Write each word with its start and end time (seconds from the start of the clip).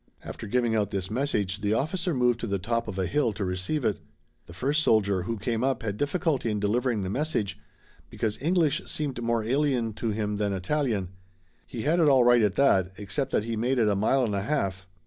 After 0.25 0.47
giving 0.47 0.75
out 0.75 0.89
this 0.89 1.11
message 1.11 1.61
the 1.61 1.75
officer 1.75 2.11
moved 2.11 2.39
to 2.39 2.47
the 2.47 2.57
top 2.57 2.87
of 2.87 2.97
a 2.97 3.05
hill 3.05 3.33
to 3.33 3.45
receive 3.45 3.85
it. 3.85 3.99
The 4.47 4.53
first 4.53 4.81
soldier 4.81 5.21
who 5.21 5.37
came 5.37 5.63
up 5.63 5.83
had 5.83 5.97
difficulty 5.97 6.49
in 6.49 6.59
delivering 6.59 7.03
the 7.03 7.09
message 7.11 7.59
because 8.09 8.41
English 8.41 8.81
seemed 8.87 9.21
more 9.21 9.43
alien 9.43 9.93
to 10.01 10.09
him 10.09 10.37
than 10.37 10.53
Italian. 10.53 11.09
He 11.67 11.83
had 11.83 11.99
it 11.99 12.07
all 12.09 12.23
right 12.23 12.41
at 12.41 12.55
that, 12.55 12.93
except 12.97 13.29
that 13.33 13.43
he 13.43 13.55
made 13.55 13.77
it 13.77 13.89
a 13.89 13.95
mile 13.95 14.23
and 14.25 14.33
a 14.33 14.41
half. 14.41 14.87